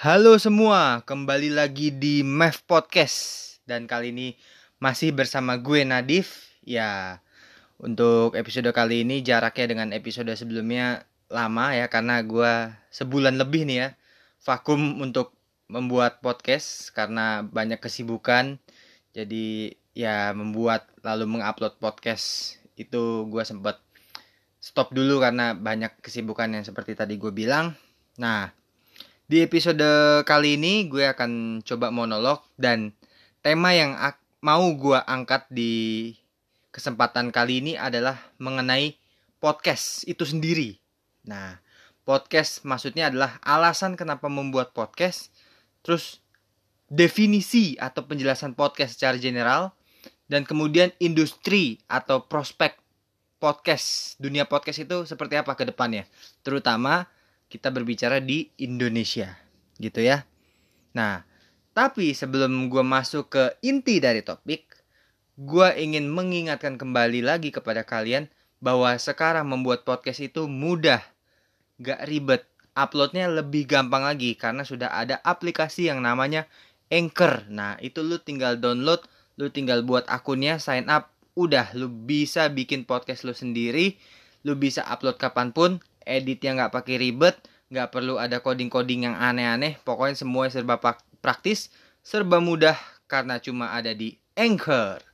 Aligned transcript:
Halo 0.00 0.40
semua, 0.40 1.04
kembali 1.04 1.52
lagi 1.52 1.92
di 1.92 2.24
MEF 2.24 2.64
Podcast. 2.64 3.20
Dan 3.68 3.84
kali 3.84 4.16
ini 4.16 4.32
masih 4.80 5.12
bersama 5.12 5.60
gue 5.60 5.84
Nadif. 5.84 6.56
Ya, 6.64 7.20
untuk 7.76 8.32
episode 8.32 8.72
kali 8.72 9.04
ini 9.04 9.20
jaraknya 9.20 9.76
dengan 9.76 9.92
episode 9.92 10.32
sebelumnya 10.32 11.04
lama 11.28 11.76
ya 11.76 11.92
Karena 11.92 12.24
gue 12.24 12.72
sebulan 12.88 13.36
lebih 13.36 13.68
nih 13.68 13.76
ya 13.76 13.88
Vakum 14.40 15.04
untuk 15.04 15.36
membuat 15.68 16.24
podcast 16.24 16.96
Karena 16.96 17.44
banyak 17.44 17.76
kesibukan. 17.76 18.56
Jadi 19.12 19.76
ya 19.92 20.32
membuat 20.32 20.88
lalu 21.04 21.28
mengupload 21.28 21.76
podcast 21.76 22.56
Itu 22.72 23.28
gue 23.28 23.44
sempat 23.44 23.84
stop 24.64 24.96
dulu 24.96 25.20
karena 25.20 25.52
banyak 25.52 26.00
kesibukan 26.00 26.56
yang 26.56 26.64
seperti 26.64 26.96
tadi 26.96 27.20
gue 27.20 27.36
bilang. 27.36 27.76
Nah, 28.16 28.59
di 29.30 29.46
episode 29.46 29.86
kali 30.26 30.58
ini 30.58 30.90
gue 30.90 31.06
akan 31.06 31.62
coba 31.62 31.94
monolog 31.94 32.42
dan 32.58 32.90
tema 33.46 33.70
yang 33.70 33.94
mau 34.42 34.66
gue 34.74 34.98
angkat 35.06 35.46
di 35.46 36.10
kesempatan 36.74 37.30
kali 37.30 37.62
ini 37.62 37.78
adalah 37.78 38.18
mengenai 38.42 38.98
podcast 39.38 40.02
itu 40.10 40.26
sendiri. 40.26 40.82
Nah, 41.30 41.62
podcast 42.02 42.66
maksudnya 42.66 43.06
adalah 43.06 43.38
alasan 43.46 43.94
kenapa 43.94 44.26
membuat 44.26 44.74
podcast, 44.74 45.30
terus 45.86 46.18
definisi 46.90 47.78
atau 47.78 48.02
penjelasan 48.10 48.58
podcast 48.58 48.98
secara 48.98 49.14
general, 49.14 49.70
dan 50.26 50.42
kemudian 50.42 50.90
industri 50.98 51.78
atau 51.86 52.26
prospek 52.26 52.74
podcast, 53.38 54.18
dunia 54.18 54.42
podcast 54.50 54.82
itu 54.82 55.06
seperti 55.06 55.38
apa 55.38 55.54
ke 55.54 55.62
depannya. 55.70 56.02
Terutama 56.42 57.06
kita 57.50 57.74
berbicara 57.74 58.22
di 58.22 58.48
Indonesia 58.62 59.34
gitu 59.82 60.00
ya. 60.00 60.22
Nah 60.94 61.26
tapi 61.74 62.14
sebelum 62.14 62.70
gue 62.70 62.84
masuk 62.86 63.34
ke 63.34 63.44
inti 63.66 63.98
dari 63.98 64.22
topik 64.22 64.70
gue 65.40 65.68
ingin 65.80 66.06
mengingatkan 66.06 66.78
kembali 66.78 67.26
lagi 67.26 67.50
kepada 67.50 67.82
kalian 67.82 68.30
bahwa 68.60 68.92
sekarang 69.00 69.48
membuat 69.48 69.88
podcast 69.88 70.20
itu 70.20 70.46
mudah 70.46 71.02
gak 71.80 72.06
ribet. 72.06 72.44
Uploadnya 72.70 73.26
lebih 73.26 73.66
gampang 73.66 74.06
lagi 74.06 74.38
karena 74.38 74.62
sudah 74.62 74.94
ada 74.94 75.18
aplikasi 75.26 75.90
yang 75.90 76.06
namanya 76.06 76.46
Anchor. 76.86 77.50
Nah 77.50 77.74
itu 77.82 77.98
lu 78.04 78.22
tinggal 78.22 78.62
download 78.62 79.02
lu 79.40 79.48
tinggal 79.48 79.80
buat 79.82 80.04
akunnya 80.06 80.60
sign 80.60 80.86
up 80.92 81.08
udah 81.32 81.72
lu 81.72 81.88
bisa 81.88 82.52
bikin 82.52 82.84
podcast 82.84 83.24
lu 83.24 83.32
sendiri 83.32 83.96
lu 84.44 84.52
bisa 84.60 84.84
upload 84.84 85.16
kapan 85.16 85.48
pun 85.56 85.80
editnya 86.10 86.58
nggak 86.58 86.74
pakai 86.74 86.98
ribet 86.98 87.38
nggak 87.70 87.94
perlu 87.94 88.18
ada 88.18 88.42
coding-coding 88.42 89.06
yang 89.06 89.14
aneh-aneh 89.14 89.78
pokoknya 89.86 90.18
semua 90.18 90.50
serba 90.50 90.82
praktis 91.22 91.70
serba 92.02 92.42
mudah 92.42 92.74
karena 93.06 93.38
cuma 93.38 93.70
ada 93.70 93.94
di 93.94 94.18
Anchor 94.34 95.06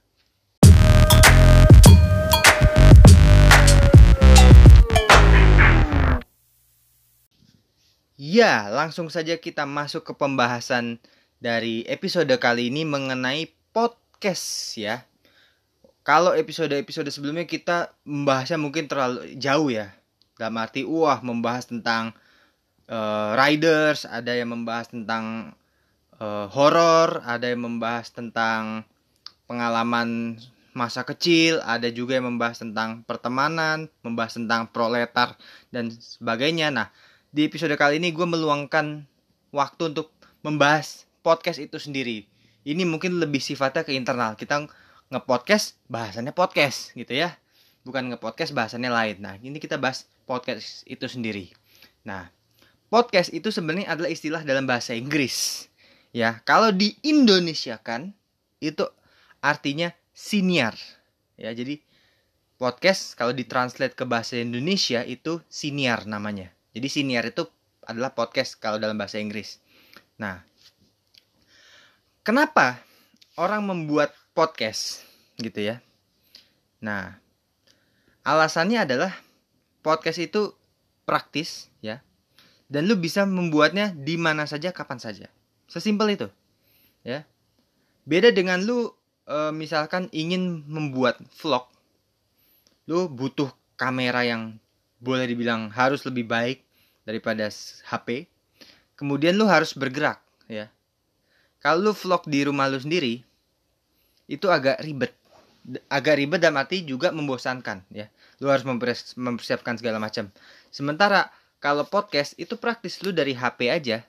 Ya, 8.17 8.73
langsung 8.73 9.13
saja 9.13 9.37
kita 9.37 9.69
masuk 9.69 10.09
ke 10.09 10.17
pembahasan 10.17 10.97
dari 11.37 11.85
episode 11.85 12.33
kali 12.41 12.73
ini 12.73 12.89
mengenai 12.89 13.53
podcast 13.77 14.73
ya. 14.73 15.05
Kalau 16.01 16.33
episode-episode 16.33 17.13
sebelumnya 17.13 17.45
kita 17.45 17.93
membahasnya 18.09 18.57
mungkin 18.57 18.89
terlalu 18.89 19.37
jauh 19.37 19.69
ya 19.69 19.93
dalam 20.37 20.57
arti 20.61 20.85
wah 20.85 21.21
membahas 21.25 21.69
tentang 21.69 22.13
uh, 22.93 23.33
riders 23.35 24.05
ada 24.05 24.37
yang 24.37 24.53
membahas 24.53 24.93
tentang 24.93 25.57
uh, 26.21 26.47
horor 26.53 27.25
ada 27.25 27.49
yang 27.49 27.65
membahas 27.65 28.13
tentang 28.13 28.85
pengalaman 29.49 30.37
masa 30.77 31.09
kecil 31.09 31.65
ada 31.65 31.89
juga 31.89 32.21
yang 32.21 32.37
membahas 32.37 32.61
tentang 32.61 33.01
pertemanan 33.09 33.89
membahas 34.05 34.37
tentang 34.37 34.69
proletar 34.69 35.41
dan 35.73 35.89
sebagainya. 35.89 36.69
Nah 36.69 36.93
di 37.33 37.49
episode 37.49 37.73
kali 37.81 37.97
ini 37.97 38.13
gue 38.13 38.29
meluangkan 38.29 39.09
waktu 39.57 39.83
untuk 39.97 40.13
membahas 40.45 41.09
podcast 41.25 41.65
itu 41.65 41.81
sendiri. 41.81 42.29
Ini 42.67 42.85
mungkin 42.85 43.23
lebih 43.23 43.41
sifatnya 43.41 43.87
ke 43.87 43.97
internal. 43.97 44.37
Kita 44.37 44.69
ngepodcast 45.09 45.81
bahasannya 45.89 46.35
podcast 46.35 46.93
gitu 46.93 47.15
ya 47.15 47.39
bukan 47.87 48.11
ngepodcast 48.11 48.51
bahasannya 48.51 48.91
lain 48.91 49.17
nah 49.23 49.39
ini 49.39 49.63
kita 49.63 49.79
bahas 49.79 50.11
podcast 50.27 50.83
itu 50.91 51.07
sendiri. 51.07 51.55
Nah, 52.03 52.29
podcast 52.91 53.31
itu 53.31 53.49
sebenarnya 53.55 53.95
adalah 53.95 54.11
istilah 54.11 54.43
dalam 54.43 54.67
bahasa 54.67 54.93
Inggris. 54.93 55.71
Ya, 56.11 56.43
kalau 56.43 56.75
di 56.75 56.99
Indonesia 57.07 57.79
kan 57.79 58.13
itu 58.59 58.85
artinya 59.39 59.95
siniar. 60.11 60.75
Ya, 61.39 61.55
jadi 61.55 61.79
podcast 62.59 63.15
kalau 63.15 63.31
ditranslate 63.31 63.95
ke 63.95 64.05
bahasa 64.05 64.37
Indonesia 64.37 65.07
itu 65.07 65.39
siniar 65.47 66.05
namanya. 66.11 66.51
Jadi 66.75 66.89
siniar 66.91 67.25
itu 67.31 67.47
adalah 67.87 68.13
podcast 68.13 68.59
kalau 68.59 68.83
dalam 68.83 68.99
bahasa 68.99 69.23
Inggris. 69.23 69.63
Nah, 70.19 70.43
kenapa 72.27 72.83
orang 73.39 73.63
membuat 73.63 74.11
podcast 74.35 75.07
gitu 75.39 75.63
ya? 75.63 75.77
Nah, 76.81 77.21
alasannya 78.27 78.83
adalah 78.83 79.15
podcast 79.87 80.19
itu 80.19 80.51
praktis 81.07 81.71
ya. 81.79 82.03
Dan 82.67 82.91
lu 82.91 82.99
bisa 82.99 83.23
membuatnya 83.23 83.95
di 83.95 84.19
mana 84.19 84.43
saja 84.51 84.75
kapan 84.75 84.99
saja. 84.99 85.31
Sesimpel 85.71 86.19
itu 86.19 86.29
ya. 87.07 87.23
Beda 88.03 88.35
dengan 88.35 88.67
lu 88.67 88.91
e, 89.31 89.55
misalkan 89.55 90.11
ingin 90.11 90.67
membuat 90.67 91.23
vlog 91.39 91.71
lu 92.87 93.11
butuh 93.11 93.51
kamera 93.75 94.23
yang 94.23 94.59
boleh 95.03 95.27
dibilang 95.27 95.71
harus 95.75 96.07
lebih 96.07 96.27
baik 96.27 96.63
daripada 97.03 97.51
HP 97.91 98.31
kemudian 98.95 99.35
lu 99.39 99.47
harus 99.47 99.75
bergerak 99.75 100.23
ya. 100.51 100.71
Kalau 101.63 101.91
lu 101.91 101.93
vlog 101.95 102.23
di 102.27 102.47
rumah 102.47 102.71
lu 102.71 102.79
sendiri 102.79 103.27
itu 104.27 104.47
agak 104.51 104.83
ribet 104.83 105.15
agak 105.91 106.23
ribet 106.23 106.39
dan 106.39 106.55
arti 106.55 106.87
juga 106.87 107.11
membosankan 107.11 107.83
ya. 107.91 108.07
Lu 108.39 108.51
harus 108.53 108.63
mempersiapkan 109.19 109.75
segala 109.81 109.99
macam. 109.99 110.31
Sementara 110.71 111.33
kalau 111.59 111.89
podcast 111.89 112.39
itu 112.39 112.55
praktis. 112.55 113.03
Lu 113.03 113.11
dari 113.11 113.35
HP 113.35 113.73
aja 113.73 114.07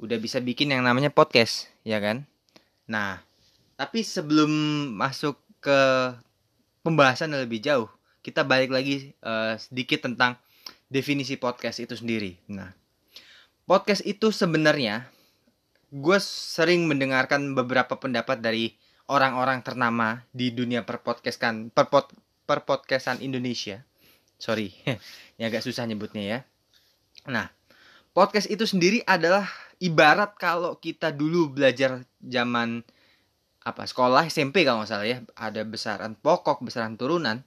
udah 0.00 0.16
bisa 0.16 0.40
bikin 0.40 0.72
yang 0.72 0.86
namanya 0.86 1.12
podcast 1.12 1.68
ya 1.84 1.98
kan? 2.00 2.24
Nah 2.88 3.20
tapi 3.74 4.04
sebelum 4.04 4.50
masuk 4.96 5.36
ke 5.60 5.80
pembahasan 6.84 7.32
yang 7.32 7.44
lebih 7.44 7.60
jauh 7.60 7.88
kita 8.20 8.44
balik 8.44 8.68
lagi 8.68 9.16
uh, 9.24 9.56
sedikit 9.56 10.04
tentang 10.04 10.36
definisi 10.92 11.36
podcast 11.40 11.80
itu 11.80 11.96
sendiri. 11.96 12.36
Nah 12.48 12.72
podcast 13.64 14.04
itu 14.04 14.32
sebenarnya 14.32 15.08
gue 15.90 16.18
sering 16.22 16.86
mendengarkan 16.86 17.52
beberapa 17.58 17.98
pendapat 17.98 18.38
dari 18.38 18.78
orang-orang 19.10 19.66
ternama 19.66 20.22
di 20.30 20.54
dunia 20.54 20.86
perpodcastan 20.86 21.74
perpod 21.74 22.14
perpodcastan 22.46 23.18
Indonesia. 23.18 23.82
Sorry, 24.38 24.70
ini 25.36 25.42
agak 25.42 25.66
susah 25.66 25.84
nyebutnya 25.84 26.22
ya. 26.22 26.38
Nah, 27.26 27.50
podcast 28.14 28.46
itu 28.46 28.64
sendiri 28.64 29.02
adalah 29.04 29.50
ibarat 29.82 30.38
kalau 30.38 30.78
kita 30.78 31.10
dulu 31.10 31.50
belajar 31.50 32.06
zaman 32.22 32.86
apa 33.60 33.84
sekolah 33.84 34.24
SMP 34.30 34.64
kalau 34.64 34.80
nggak 34.80 34.90
salah 34.90 35.06
ya. 35.06 35.18
Ada 35.34 35.66
besaran 35.66 36.14
pokok 36.16 36.62
besaran 36.64 36.94
turunan. 36.94 37.42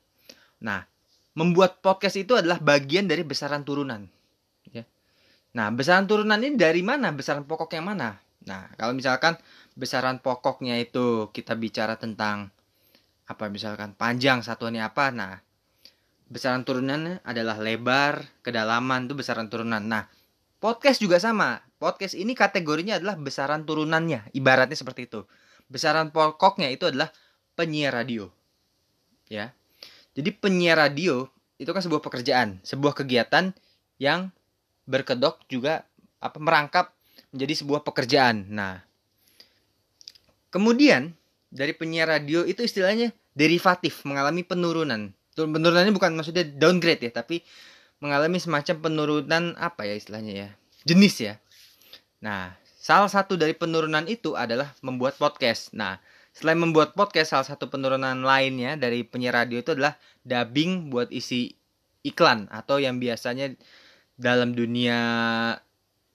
Nah 0.62 0.86
membuat 1.34 1.82
podcast 1.82 2.14
itu 2.14 2.38
adalah 2.38 2.62
bagian 2.62 3.10
dari 3.10 3.26
besaran 3.26 3.66
turunan 3.66 4.06
ya. 4.70 4.86
Nah 5.58 5.74
besaran 5.74 6.06
turunan 6.06 6.38
ini 6.38 6.54
dari 6.54 6.86
mana? 6.86 7.10
Besaran 7.10 7.50
pokok 7.50 7.74
yang 7.74 7.90
mana 7.90 8.23
nah 8.44 8.68
kalau 8.76 8.92
misalkan 8.92 9.40
besaran 9.74 10.20
pokoknya 10.20 10.78
itu 10.80 11.32
kita 11.32 11.56
bicara 11.56 11.96
tentang 11.96 12.52
apa 13.24 13.48
misalkan 13.48 13.96
panjang 13.96 14.44
satuannya 14.44 14.84
apa 14.84 15.06
nah 15.16 15.34
besaran 16.34 16.66
turunannya 16.66 17.22
adalah 17.22 17.62
lebar 17.62 18.26
kedalaman 18.42 19.06
itu 19.06 19.14
besaran 19.14 19.54
turunan. 19.54 19.86
Nah 19.86 20.10
podcast 20.58 20.98
juga 20.98 21.22
sama. 21.22 21.62
Podcast 21.78 22.18
ini 22.18 22.34
kategorinya 22.34 22.98
adalah 22.98 23.20
besaran 23.20 23.68
turunannya 23.70 24.34
ibaratnya 24.34 24.74
seperti 24.74 25.06
itu. 25.06 25.28
Besaran 25.70 26.10
pokoknya 26.10 26.74
itu 26.74 26.90
adalah 26.90 27.14
penyiar 27.54 27.94
radio 27.94 28.34
ya. 29.30 29.54
Jadi 30.18 30.30
penyiar 30.34 30.82
radio 30.82 31.30
itu 31.62 31.70
kan 31.70 31.86
sebuah 31.86 32.02
pekerjaan 32.02 32.60
sebuah 32.66 32.98
kegiatan 32.98 33.54
yang 34.02 34.34
berkedok 34.90 35.46
juga 35.48 35.86
apa 36.18 36.42
merangkap 36.42 36.92
menjadi 37.34 37.66
sebuah 37.66 37.82
pekerjaan 37.82 38.48
nah 38.48 38.86
kemudian 40.54 41.18
dari 41.54 41.74
penyiar 41.74 42.10
radio 42.10 42.42
itu 42.46 42.66
istilahnya 42.66 43.14
derivatif, 43.38 44.06
mengalami 44.06 44.42
penurunan. 44.42 45.14
Penurunannya 45.34 45.94
bukan 45.94 46.14
maksudnya 46.18 46.46
downgrade 46.46 47.10
ya, 47.10 47.12
tapi 47.14 47.42
mengalami 48.02 48.38
semacam 48.38 48.76
penurunan 48.82 49.58
apa 49.58 49.86
ya 49.86 49.94
istilahnya 49.98 50.34
ya? 50.34 50.50
Jenis 50.86 51.16
ya. 51.22 51.34
Nah, 52.22 52.54
salah 52.78 53.10
satu 53.10 53.38
dari 53.38 53.58
penurunan 53.58 54.06
itu 54.06 54.38
adalah 54.38 54.74
membuat 54.86 55.18
podcast. 55.18 55.74
Nah, 55.74 55.98
selain 56.34 56.58
membuat 56.58 56.94
podcast, 56.94 57.34
salah 57.34 57.48
satu 57.48 57.70
penurunan 57.70 58.22
lainnya 58.22 58.78
dari 58.78 59.02
penyiar 59.06 59.46
radio 59.46 59.62
itu 59.62 59.74
adalah 59.74 59.98
dubbing 60.22 60.94
buat 60.94 61.10
isi 61.10 61.54
iklan 62.06 62.50
atau 62.54 62.78
yang 62.78 63.02
biasanya 63.02 63.56
dalam 64.14 64.54
dunia 64.54 65.00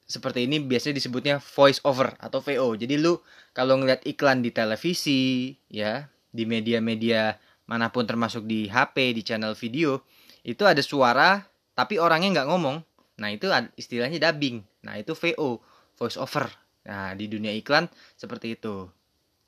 seperti 0.09 0.49
ini 0.49 0.65
biasanya 0.65 0.97
disebutnya 0.97 1.37
voice 1.37 1.85
over 1.85 2.17
atau 2.17 2.41
VO. 2.41 2.73
Jadi 2.81 2.97
lu 2.97 3.21
kalau 3.53 3.77
ngeliat 3.77 4.09
iklan 4.09 4.41
di 4.41 4.49
televisi 4.49 5.53
ya, 5.69 6.09
di 6.33 6.49
media-media 6.49 7.37
mana 7.69 7.93
pun 7.93 8.09
termasuk 8.09 8.49
di 8.49 8.73
HP, 8.73 9.13
di 9.13 9.21
channel 9.21 9.53
video, 9.53 10.01
itu 10.49 10.65
ada 10.65 10.81
suara 10.81 11.45
tapi 11.77 12.01
orangnya 12.01 12.41
nggak 12.41 12.49
ngomong. 12.49 12.81
Nah, 13.21 13.29
itu 13.29 13.53
istilahnya 13.77 14.17
dubbing. 14.17 14.65
Nah, 14.89 14.97
itu 14.97 15.13
VO, 15.13 15.61
voice 16.01 16.17
over. 16.17 16.49
Nah, 16.89 17.13
di 17.13 17.29
dunia 17.29 17.53
iklan 17.53 17.93
seperti 18.17 18.57
itu. 18.57 18.89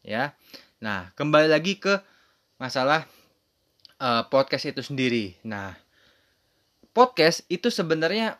Ya. 0.04 0.36
Nah, 0.84 1.08
kembali 1.16 1.48
lagi 1.48 1.80
ke 1.80 2.04
masalah 2.60 3.08
uh, 3.96 4.28
podcast 4.28 4.68
itu 4.68 4.84
sendiri. 4.84 5.40
Nah, 5.40 5.72
podcast 6.92 7.46
itu 7.48 7.72
sebenarnya 7.72 8.36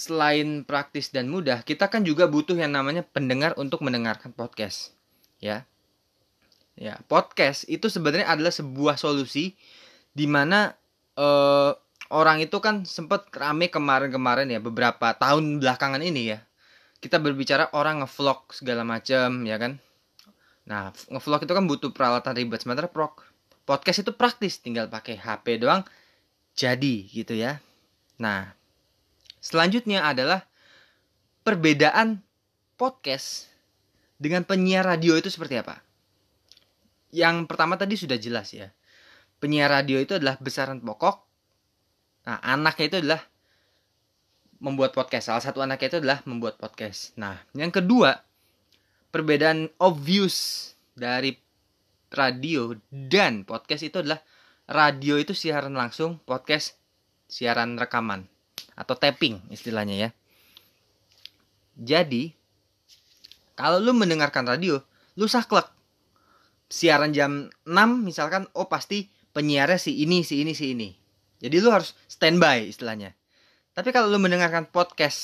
selain 0.00 0.64
praktis 0.64 1.12
dan 1.12 1.28
mudah, 1.28 1.60
kita 1.60 1.92
kan 1.92 2.00
juga 2.00 2.24
butuh 2.24 2.56
yang 2.56 2.72
namanya 2.72 3.04
pendengar 3.04 3.52
untuk 3.60 3.84
mendengarkan 3.84 4.32
podcast. 4.32 4.96
Ya. 5.36 5.68
Ya, 6.80 6.96
podcast 7.12 7.68
itu 7.68 7.92
sebenarnya 7.92 8.32
adalah 8.32 8.48
sebuah 8.48 8.96
solusi 8.96 9.52
di 10.16 10.24
mana 10.24 10.72
uh, 11.20 11.76
orang 12.08 12.40
itu 12.40 12.56
kan 12.64 12.88
sempat 12.88 13.28
rame 13.36 13.68
kemarin-kemarin 13.68 14.48
ya 14.48 14.64
beberapa 14.64 15.12
tahun 15.12 15.60
belakangan 15.60 16.00
ini 16.00 16.32
ya. 16.32 16.40
Kita 17.04 17.20
berbicara 17.20 17.68
orang 17.76 18.00
ngevlog 18.00 18.56
segala 18.56 18.80
macam 18.88 19.44
ya 19.44 19.60
kan. 19.60 19.76
Nah, 20.64 20.96
ngevlog 21.12 21.44
itu 21.44 21.52
kan 21.52 21.64
butuh 21.68 21.90
peralatan 21.92 22.32
ribet 22.32 22.64
sementara 22.64 22.88
podcast 23.68 24.00
itu 24.00 24.12
praktis 24.16 24.64
tinggal 24.64 24.88
pakai 24.88 25.20
HP 25.20 25.60
doang 25.60 25.84
jadi 26.56 27.06
gitu 27.12 27.36
ya. 27.36 27.60
Nah, 28.20 28.52
selanjutnya 29.40 30.04
adalah 30.04 30.44
perbedaan 31.42 32.20
podcast 32.76 33.48
dengan 34.20 34.44
penyiar 34.44 34.84
radio 34.84 35.16
itu 35.16 35.32
seperti 35.32 35.58
apa? 35.58 35.80
Yang 37.10 37.48
pertama 37.48 37.74
tadi 37.80 37.96
sudah 37.96 38.20
jelas 38.20 38.52
ya. 38.52 38.68
Penyiar 39.40 39.72
radio 39.72 39.96
itu 39.98 40.20
adalah 40.20 40.36
besaran 40.36 40.84
pokok. 40.84 41.16
Nah, 42.28 42.38
anaknya 42.44 42.86
itu 42.86 42.96
adalah 43.00 43.20
membuat 44.60 44.92
podcast. 44.92 45.32
Salah 45.32 45.42
satu 45.42 45.64
anaknya 45.64 45.96
itu 45.96 45.98
adalah 46.04 46.20
membuat 46.28 46.60
podcast. 46.60 47.16
Nah, 47.16 47.40
yang 47.56 47.72
kedua, 47.72 48.20
perbedaan 49.08 49.72
obvious 49.80 50.70
dari 50.92 51.32
radio 52.12 52.76
dan 52.92 53.48
podcast 53.48 53.82
itu 53.88 53.96
adalah 54.04 54.20
radio 54.68 55.16
itu 55.16 55.32
siaran 55.32 55.72
langsung, 55.72 56.20
podcast 56.28 56.76
siaran 57.26 57.80
rekaman 57.80 58.28
atau 58.80 58.96
tapping 58.96 59.36
istilahnya 59.52 60.08
ya. 60.08 60.08
Jadi 61.76 62.32
kalau 63.52 63.76
lu 63.76 63.92
mendengarkan 63.92 64.48
radio, 64.48 64.80
lu 65.20 65.28
saklek. 65.28 65.68
Siaran 66.70 67.12
jam 67.12 67.52
6 67.68 67.76
misalkan 68.00 68.48
oh 68.56 68.72
pasti 68.72 69.12
penyiarnya 69.36 69.76
si 69.76 70.00
ini 70.00 70.24
si 70.24 70.40
ini 70.40 70.56
si 70.56 70.72
ini. 70.72 70.88
Jadi 71.44 71.60
lu 71.60 71.68
harus 71.68 71.92
standby 72.08 72.72
istilahnya. 72.72 73.12
Tapi 73.76 73.92
kalau 73.92 74.08
lu 74.08 74.16
mendengarkan 74.16 74.64
podcast 74.72 75.18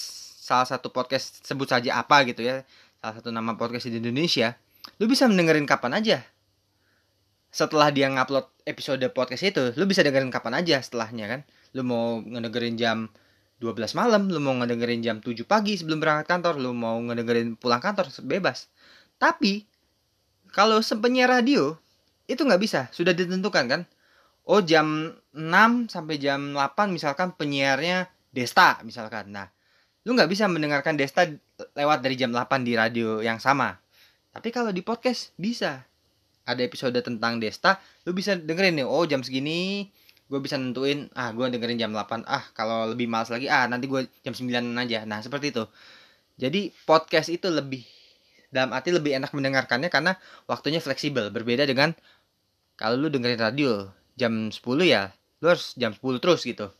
salah 0.45 0.69
satu 0.69 0.93
podcast 0.93 1.43
sebut 1.43 1.67
saja 1.67 1.97
apa 1.97 2.29
gitu 2.29 2.45
ya, 2.45 2.63
salah 3.01 3.15
satu 3.19 3.33
nama 3.33 3.57
podcast 3.57 3.89
di 3.89 3.99
Indonesia, 3.99 4.55
lu 5.01 5.09
bisa 5.09 5.27
mendengarin 5.27 5.65
kapan 5.65 5.97
aja. 5.97 6.19
Setelah 7.51 7.89
dia 7.95 8.11
ngupload 8.11 8.47
episode 8.69 9.03
podcast 9.17 9.43
itu, 9.43 9.65
lu 9.81 9.87
bisa 9.89 10.05
dengerin 10.05 10.31
kapan 10.31 10.61
aja 10.61 10.83
setelahnya 10.83 11.27
kan 11.31 11.41
lu 11.77 11.85
mau 11.85 12.25
ngedengerin 12.25 12.81
jam 12.81 13.13
12 13.57 13.97
malam, 13.97 14.29
lu 14.29 14.37
mau 14.37 14.53
ngedengerin 14.61 15.01
jam 15.01 15.17
7 15.19 15.33
pagi 15.49 15.81
sebelum 15.81 15.97
berangkat 15.97 16.29
kantor, 16.29 16.61
lu 16.61 16.77
mau 16.77 17.01
ngedengerin 17.01 17.57
pulang 17.57 17.81
kantor, 17.81 18.13
bebas. 18.29 18.69
Tapi, 19.17 19.65
kalau 20.53 20.85
sepenyiar 20.85 21.33
radio, 21.33 21.73
itu 22.29 22.43
nggak 22.45 22.61
bisa, 22.61 22.81
sudah 22.93 23.17
ditentukan 23.17 23.65
kan. 23.65 23.83
Oh 24.47 24.63
jam 24.63 25.11
6 25.35 25.91
sampai 25.91 26.23
jam 26.23 26.55
8 26.55 26.95
misalkan 26.95 27.35
penyiarnya 27.35 28.07
Desta 28.31 28.79
misalkan. 28.87 29.35
Nah, 29.35 29.51
lu 30.07 30.15
nggak 30.15 30.31
bisa 30.31 30.47
mendengarkan 30.47 30.95
Desta 30.95 31.27
lewat 31.75 31.99
dari 32.05 32.15
jam 32.15 32.31
8 32.31 32.63
di 32.63 32.79
radio 32.79 33.19
yang 33.19 33.43
sama. 33.43 33.75
Tapi 34.31 34.49
kalau 34.55 34.71
di 34.71 34.85
podcast 34.87 35.35
bisa. 35.35 35.83
Ada 36.47 36.63
episode 36.63 36.95
tentang 37.03 37.43
Desta, 37.43 37.83
lu 38.07 38.15
bisa 38.15 38.39
dengerin 38.39 38.79
nih, 38.79 38.87
oh 38.87 39.03
jam 39.03 39.19
segini 39.19 39.91
gue 40.27 40.41
bisa 40.43 40.59
nentuin 40.59 41.07
ah 41.15 41.31
gue 41.31 41.47
dengerin 41.47 41.79
jam 41.79 41.91
8 41.95 42.27
ah 42.27 42.45
kalau 42.51 42.91
lebih 42.91 43.07
males 43.07 43.31
lagi 43.31 43.47
ah 43.47 43.71
nanti 43.71 43.87
gue 43.87 44.11
jam 44.27 44.35
9 44.35 44.75
aja. 44.75 45.07
Nah 45.07 45.23
seperti 45.23 45.55
itu. 45.55 45.65
Jadi 46.37 46.75
podcast 46.85 47.31
itu 47.31 47.47
lebih 47.47 47.87
dalam 48.51 48.75
arti 48.75 48.91
lebih 48.91 49.17
enak 49.17 49.31
mendengarkannya 49.31 49.87
karena 49.87 50.19
waktunya 50.51 50.83
fleksibel. 50.83 51.31
Berbeda 51.31 51.63
dengan 51.63 51.95
kalau 52.75 52.99
lu 52.99 53.09
dengerin 53.09 53.39
radio 53.39 53.87
jam 54.19 54.51
10 54.51 54.59
ya 54.83 55.15
lu 55.39 55.47
harus 55.55 55.79
jam 55.79 55.95
10 55.95 56.03
terus 56.19 56.43
gitu. 56.43 56.75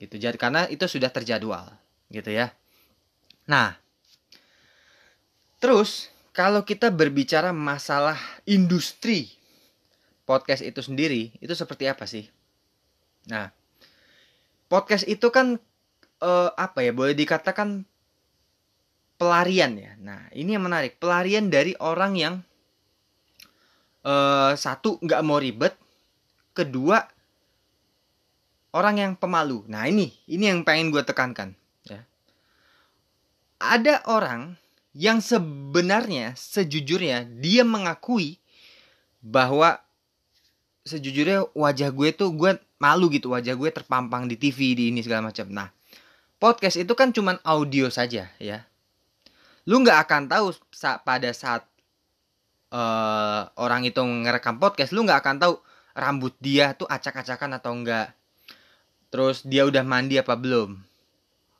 Gitu 0.00 0.16
jadi 0.16 0.34
karena 0.40 0.64
itu 0.72 0.88
sudah 0.88 1.12
terjadwal 1.12 1.68
gitu 2.08 2.32
ya. 2.32 2.56
Nah 3.52 3.76
terus 5.60 6.08
kalau 6.32 6.64
kita 6.64 6.88
berbicara 6.88 7.52
masalah 7.52 8.16
industri 8.48 9.28
podcast 10.24 10.64
itu 10.64 10.80
sendiri 10.80 11.36
itu 11.38 11.52
seperti 11.52 11.86
apa 11.86 12.08
sih 12.08 12.24
Nah, 13.30 13.50
podcast 14.66 15.06
itu 15.06 15.28
kan 15.30 15.60
uh, 16.22 16.50
apa 16.54 16.82
ya? 16.82 16.90
Boleh 16.94 17.14
dikatakan 17.14 17.86
pelarian 19.20 19.78
ya. 19.78 19.92
Nah, 20.00 20.26
ini 20.34 20.54
yang 20.56 20.64
menarik. 20.66 20.98
Pelarian 20.98 21.50
dari 21.50 21.76
orang 21.78 22.12
yang 22.18 22.34
uh, 24.02 24.54
satu 24.54 24.98
nggak 25.02 25.22
mau 25.22 25.38
ribet, 25.38 25.74
kedua 26.54 27.06
orang 28.72 28.94
yang 28.98 29.12
pemalu. 29.14 29.66
Nah, 29.68 29.86
ini 29.86 30.10
ini 30.26 30.48
yang 30.48 30.64
pengen 30.64 30.90
gue 30.90 31.04
tekankan. 31.04 31.54
Ya. 31.86 32.02
Ada 33.62 34.02
orang 34.08 34.56
yang 34.92 35.24
sebenarnya 35.24 36.36
sejujurnya 36.36 37.24
dia 37.40 37.64
mengakui 37.64 38.42
bahwa 39.22 39.81
sejujurnya 40.82 41.54
wajah 41.54 41.90
gue 41.94 42.08
tuh 42.10 42.34
gue 42.34 42.58
malu 42.82 43.06
gitu 43.10 43.30
wajah 43.30 43.54
gue 43.54 43.70
terpampang 43.70 44.26
di 44.26 44.34
TV 44.34 44.74
di 44.74 44.84
ini 44.90 45.00
segala 45.02 45.30
macam. 45.30 45.46
Nah, 45.50 45.70
podcast 46.42 46.78
itu 46.78 46.92
kan 46.98 47.14
cuman 47.14 47.38
audio 47.46 47.86
saja 47.86 48.26
ya. 48.42 48.66
Lu 49.62 49.78
nggak 49.78 49.98
akan 50.06 50.22
tahu 50.26 50.50
saat, 50.74 51.06
pada 51.06 51.30
saat 51.30 51.62
uh, 52.74 53.46
orang 53.54 53.86
itu 53.86 54.02
ngerekam 54.02 54.58
podcast, 54.58 54.90
lu 54.90 55.06
nggak 55.06 55.22
akan 55.22 55.36
tahu 55.38 55.54
rambut 55.94 56.34
dia 56.42 56.74
tuh 56.74 56.90
acak-acakan 56.90 57.62
atau 57.62 57.70
enggak. 57.70 58.10
Terus 59.12 59.44
dia 59.46 59.62
udah 59.68 59.84
mandi 59.86 60.18
apa 60.18 60.34
belum? 60.34 60.80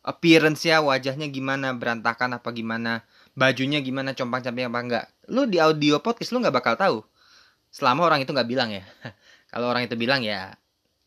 Appearance-nya 0.03 0.83
wajahnya 0.83 1.31
gimana, 1.31 1.71
berantakan 1.79 2.43
apa 2.43 2.51
gimana, 2.51 3.07
bajunya 3.39 3.79
gimana, 3.79 4.19
compang-camping 4.19 4.67
apa 4.67 4.81
enggak. 4.83 5.05
Lu 5.31 5.47
di 5.47 5.63
audio 5.63 6.03
podcast 6.03 6.35
lu 6.35 6.43
nggak 6.43 6.57
bakal 6.59 6.75
tahu. 6.75 6.99
Selama 7.73 8.05
orang 8.07 8.21
itu 8.21 8.31
nggak 8.37 8.49
bilang 8.49 8.69
ya. 8.69 8.85
Kalau 9.53 9.73
orang 9.73 9.89
itu 9.89 9.97
bilang 9.97 10.21
ya 10.21 10.53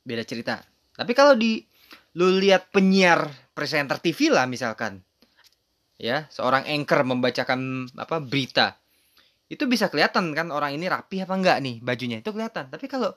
beda 0.01 0.25
cerita. 0.25 0.62
Tapi 0.95 1.12
kalau 1.17 1.34
di 1.34 1.65
lu 2.15 2.38
lihat 2.38 2.69
penyiar 2.69 3.25
presenter 3.57 3.98
TV 4.00 4.31
lah 4.31 4.48
misalkan 4.48 5.01
ya 6.00 6.29
seorang 6.31 6.63
anchor 6.69 7.03
membacakan 7.03 7.89
apa 8.00 8.24
berita 8.24 8.79
itu 9.51 9.65
bisa 9.69 9.91
kelihatan 9.91 10.31
kan 10.31 10.48
orang 10.53 10.77
ini 10.77 10.88
rapi 10.88 11.22
apa 11.22 11.34
enggak 11.36 11.57
nih 11.62 11.81
bajunya 11.81 12.22
itu 12.22 12.29
kelihatan. 12.34 12.69
Tapi 12.69 12.86
kalau 12.89 13.13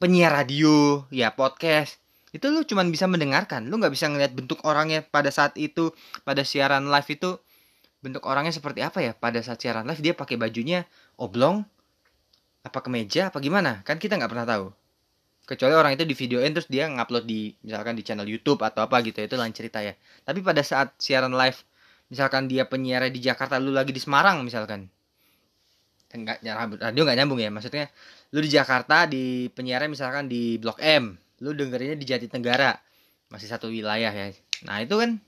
penyiar 0.00 0.32
radio 0.32 1.04
ya 1.12 1.32
podcast 1.32 2.00
itu 2.30 2.46
lu 2.48 2.62
cuman 2.64 2.88
bisa 2.88 3.04
mendengarkan. 3.10 3.68
Lu 3.68 3.76
nggak 3.76 3.92
bisa 3.92 4.08
ngeliat 4.08 4.32
bentuk 4.32 4.62
orangnya 4.64 5.04
pada 5.04 5.28
saat 5.28 5.56
itu 5.60 5.92
pada 6.22 6.46
siaran 6.46 6.88
live 6.88 7.08
itu 7.08 7.36
bentuk 8.00 8.24
orangnya 8.24 8.54
seperti 8.54 8.80
apa 8.80 9.04
ya. 9.04 9.12
Pada 9.12 9.44
saat 9.44 9.60
siaran 9.60 9.84
live 9.84 10.00
dia 10.00 10.14
pakai 10.16 10.40
bajunya 10.40 10.88
oblong 11.20 11.66
apa 12.70 12.78
kemeja 12.80 13.34
apa 13.34 13.42
gimana? 13.42 13.82
Kan 13.82 13.98
kita 13.98 14.14
nggak 14.14 14.30
pernah 14.30 14.46
tahu. 14.46 14.66
Kecuali 15.50 15.74
orang 15.74 15.98
itu 15.98 16.06
di 16.06 16.14
videoin 16.14 16.54
terus 16.54 16.70
dia 16.70 16.86
ngupload 16.86 17.26
di 17.26 17.50
misalkan 17.66 17.98
di 17.98 18.06
channel 18.06 18.22
YouTube 18.22 18.62
atau 18.62 18.86
apa 18.86 19.02
gitu 19.02 19.18
itu 19.18 19.34
lain 19.34 19.50
cerita 19.50 19.82
ya. 19.82 19.98
Tapi 20.22 20.38
pada 20.46 20.62
saat 20.62 20.94
siaran 21.02 21.34
live 21.34 21.58
misalkan 22.06 22.46
dia 22.46 22.62
penyiar 22.70 23.10
di 23.10 23.18
Jakarta 23.18 23.58
lu 23.58 23.74
lagi 23.74 23.90
di 23.90 23.98
Semarang 23.98 24.46
misalkan. 24.46 24.86
Enggak 26.14 26.38
radio 26.46 27.02
nggak 27.02 27.18
nyambung 27.18 27.42
ya 27.42 27.50
maksudnya 27.50 27.90
lu 28.30 28.38
di 28.38 28.50
Jakarta 28.50 29.10
di 29.10 29.50
penyiarnya 29.50 29.90
misalkan 29.90 30.30
di 30.30 30.54
Blok 30.62 30.78
M 30.78 31.18
lu 31.42 31.50
dengerinnya 31.50 31.98
di 31.98 32.06
Jatinegara 32.06 32.78
masih 33.30 33.50
satu 33.50 33.70
wilayah 33.74 34.14
ya. 34.14 34.30
Nah 34.66 34.78
itu 34.82 34.94
kan 34.94 35.18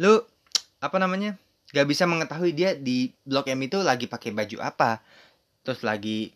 lu 0.00 0.24
apa 0.80 0.96
namanya 0.96 1.36
nggak 1.72 1.88
bisa 1.88 2.04
mengetahui 2.04 2.52
dia 2.52 2.76
di 2.76 3.08
blok 3.24 3.48
M 3.48 3.64
itu 3.64 3.80
lagi 3.80 4.04
pakai 4.04 4.36
baju 4.36 4.60
apa 4.60 5.00
terus 5.62 5.82
lagi 5.86 6.34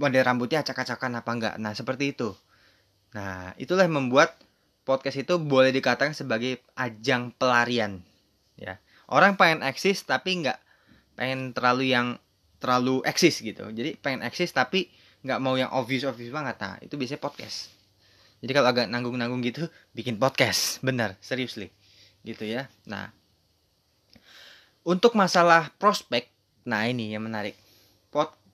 model 0.00 0.24
rambutnya 0.24 0.64
acak-acakan 0.64 1.20
apa 1.20 1.30
enggak. 1.30 1.54
Nah 1.60 1.72
seperti 1.76 2.16
itu. 2.16 2.32
Nah 3.12 3.52
itulah 3.60 3.84
yang 3.84 4.00
membuat 4.00 4.36
podcast 4.88 5.20
itu 5.20 5.36
boleh 5.36 5.70
dikatakan 5.70 6.16
sebagai 6.16 6.64
ajang 6.74 7.36
pelarian 7.36 8.00
ya. 8.56 8.80
Orang 9.10 9.36
pengen 9.36 9.60
eksis 9.60 10.02
tapi 10.08 10.40
nggak 10.40 10.58
pengen 11.20 11.52
terlalu 11.52 11.92
yang 11.92 12.16
terlalu 12.62 13.04
eksis 13.04 13.44
gitu. 13.44 13.68
Jadi 13.68 14.00
pengen 14.00 14.24
eksis 14.24 14.52
tapi 14.56 14.88
nggak 15.20 15.40
mau 15.40 15.54
yang 15.60 15.68
obvious 15.76 16.08
obvious 16.08 16.32
banget. 16.32 16.56
Nah 16.56 16.80
itu 16.80 16.96
biasanya 16.96 17.20
podcast. 17.20 17.68
Jadi 18.40 18.56
kalau 18.56 18.72
agak 18.72 18.88
nanggung-nanggung 18.88 19.44
gitu 19.44 19.68
bikin 19.92 20.16
podcast. 20.16 20.80
Benar 20.80 21.20
seriously. 21.20 21.68
Gitu 22.24 22.48
ya. 22.48 22.72
Nah 22.88 23.12
untuk 24.80 25.12
masalah 25.12 25.68
prospek, 25.76 26.32
nah 26.64 26.88
ini 26.88 27.12
yang 27.12 27.28
menarik. 27.28 27.52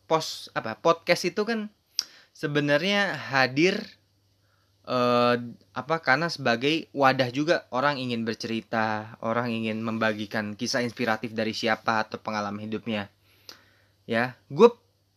Pos 0.06 0.48
apa 0.54 0.78
podcast 0.78 1.26
itu 1.26 1.42
kan 1.42 1.66
sebenarnya 2.30 3.18
hadir 3.18 3.82
eh, 4.86 5.36
apa 5.74 5.96
karena 6.00 6.30
sebagai 6.30 6.86
wadah 6.94 7.28
juga 7.34 7.66
orang 7.74 7.98
ingin 7.98 8.22
bercerita, 8.22 9.18
orang 9.20 9.50
ingin 9.50 9.82
membagikan 9.82 10.54
kisah 10.54 10.86
inspiratif 10.86 11.34
dari 11.34 11.52
siapa 11.52 12.06
atau 12.06 12.22
pengalaman 12.22 12.62
hidupnya. 12.62 13.10
Ya, 14.06 14.38
gue 14.46 14.70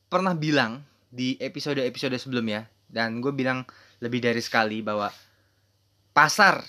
pernah 0.09 0.33
bilang 0.33 0.81
di 1.13 1.37
episode-episode 1.37 2.17
sebelumnya 2.17 2.65
dan 2.89 3.21
gue 3.21 3.29
bilang 3.29 3.65
lebih 4.01 4.21
dari 4.25 4.41
sekali 4.41 4.81
bahwa 4.81 5.13
pasar 6.13 6.65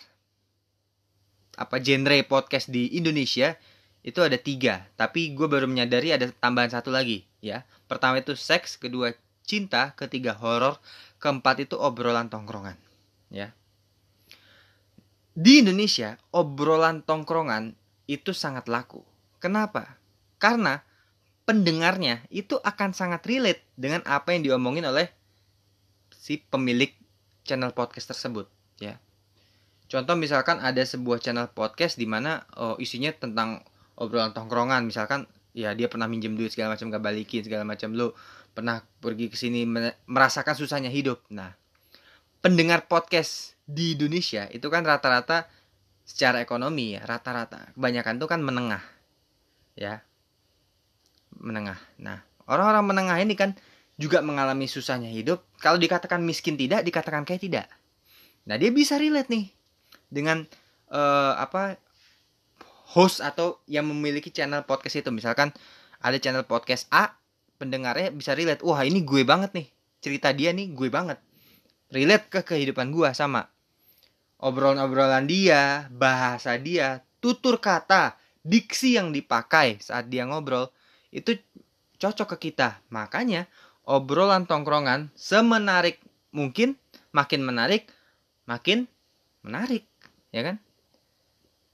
apa 1.56 1.76
genre 1.80 2.20
podcast 2.24 2.68
di 2.68 2.96
Indonesia 2.96 3.56
itu 4.00 4.20
ada 4.24 4.36
tiga. 4.40 4.88
Tapi 4.96 5.32
gue 5.36 5.46
baru 5.46 5.68
menyadari 5.68 6.12
ada 6.14 6.28
tambahan 6.40 6.72
satu 6.72 6.88
lagi 6.88 7.24
ya. 7.44 7.64
Pertama 7.88 8.20
itu 8.20 8.32
seks 8.36 8.80
kedua 8.80 9.12
cinta 9.44 9.92
ketiga 9.98 10.36
horor 10.38 10.78
keempat 11.18 11.66
itu 11.68 11.76
obrolan 11.76 12.30
tongkrongan 12.30 12.78
ya. 13.28 13.52
Di 15.34 15.64
Indonesia 15.64 16.16
obrolan 16.32 17.02
tongkrongan 17.04 17.76
itu 18.10 18.34
sangat 18.34 18.66
laku. 18.66 19.04
Kenapa? 19.40 19.96
Karena 20.40 20.82
pendengarnya 21.48 22.22
itu 22.30 22.60
akan 22.60 22.94
sangat 22.94 23.24
relate 23.26 23.64
dengan 23.74 24.04
apa 24.06 24.36
yang 24.36 24.46
diomongin 24.46 24.86
oleh 24.86 25.10
si 26.14 26.38
pemilik 26.38 26.92
channel 27.42 27.72
podcast 27.74 28.14
tersebut 28.14 28.46
ya. 28.78 29.00
Contoh 29.90 30.14
misalkan 30.14 30.62
ada 30.62 30.78
sebuah 30.86 31.18
channel 31.18 31.50
podcast 31.50 31.98
di 31.98 32.06
mana 32.06 32.46
oh, 32.54 32.78
isinya 32.78 33.10
tentang 33.10 33.66
obrolan 34.00 34.32
tongkrongan. 34.32 34.88
Misalkan 34.88 35.28
ya 35.52 35.76
dia 35.76 35.86
pernah 35.92 36.08
minjem 36.08 36.32
duit 36.32 36.50
segala 36.50 36.74
macam 36.74 36.88
gak 36.88 37.04
balikin 37.04 37.44
segala 37.44 37.68
macam. 37.68 37.92
Lu 37.92 38.16
pernah 38.56 38.82
pergi 38.98 39.30
ke 39.30 39.36
sini 39.36 39.68
merasakan 40.08 40.56
susahnya 40.56 40.88
hidup. 40.88 41.22
Nah 41.30 41.52
pendengar 42.40 42.88
podcast 42.88 43.54
di 43.68 43.94
Indonesia 43.94 44.48
itu 44.50 44.66
kan 44.72 44.82
rata-rata 44.82 45.46
secara 46.02 46.40
ekonomi 46.40 46.96
ya 46.96 47.04
rata-rata. 47.04 47.76
Kebanyakan 47.76 48.16
tuh 48.16 48.28
kan 48.32 48.40
menengah 48.40 48.82
ya. 49.76 50.00
Menengah. 51.36 51.78
Nah 52.00 52.24
orang-orang 52.48 52.84
menengah 52.88 53.18
ini 53.20 53.36
kan 53.36 53.54
juga 54.00 54.24
mengalami 54.24 54.64
susahnya 54.64 55.12
hidup. 55.12 55.44
Kalau 55.60 55.76
dikatakan 55.76 56.24
miskin 56.24 56.56
tidak 56.56 56.82
dikatakan 56.88 57.28
kayak 57.28 57.44
tidak. 57.44 57.66
Nah 58.48 58.56
dia 58.56 58.72
bisa 58.72 58.96
relate 58.96 59.28
nih 59.28 59.52
dengan 60.08 60.48
uh, 60.90 61.36
apa 61.38 61.78
host 62.90 63.22
atau 63.22 63.62
yang 63.70 63.86
memiliki 63.86 64.34
channel 64.34 64.66
podcast 64.66 64.98
itu. 64.98 65.10
Misalkan 65.14 65.54
ada 66.02 66.16
channel 66.18 66.42
podcast 66.42 66.90
A 66.90 67.14
pendengarnya 67.60 68.10
bisa 68.10 68.34
relate 68.34 68.64
wah 68.66 68.82
ini 68.82 69.06
gue 69.06 69.22
banget 69.22 69.54
nih. 69.54 69.68
Cerita 70.00 70.34
dia 70.34 70.50
nih 70.50 70.72
gue 70.74 70.88
banget. 70.90 71.20
Relate 71.92 72.26
ke 72.26 72.40
kehidupan 72.42 72.90
gue 72.90 73.10
sama. 73.14 73.46
Obrolan-obrolan 74.40 75.28
dia 75.28 75.86
bahasa 75.92 76.56
dia 76.56 77.04
tutur 77.20 77.60
kata 77.60 78.16
diksi 78.40 78.96
yang 78.96 79.12
dipakai 79.12 79.76
saat 79.84 80.08
dia 80.08 80.24
ngobrol 80.24 80.72
itu 81.12 81.36
cocok 82.00 82.34
ke 82.34 82.50
kita. 82.50 82.80
Makanya 82.88 83.44
obrolan 83.84 84.48
tongkrongan 84.48 85.12
semenarik 85.12 86.00
mungkin 86.32 86.80
makin 87.12 87.44
menarik 87.44 87.86
makin 88.48 88.88
menarik 89.44 89.84
ya 90.32 90.42
kan? 90.42 90.56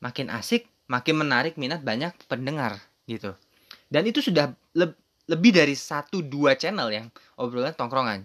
Makin 0.03 0.29
asik 0.35 0.67
makin 0.87 1.23
menarik 1.23 1.59
minat 1.59 1.83
banyak 1.83 2.15
pendengar 2.31 2.79
gitu. 3.07 3.35
Dan 3.87 4.07
itu 4.07 4.23
sudah 4.23 4.55
le 4.75 4.95
lebih 5.27 5.51
dari 5.51 5.75
satu 5.75 6.23
dua 6.23 6.55
channel 6.55 6.87
yang 6.91 7.07
obrolan 7.35 7.75
tongkrongan. 7.75 8.23